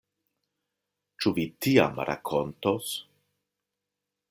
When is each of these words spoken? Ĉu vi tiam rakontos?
Ĉu 1.25 1.33
vi 1.35 1.45
tiam 1.67 2.01
rakontos? 2.11 2.91